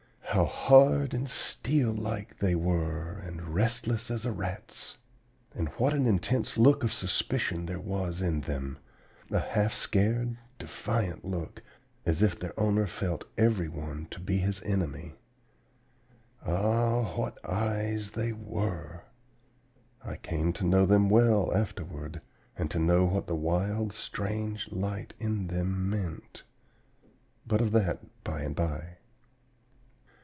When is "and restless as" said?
3.25-4.23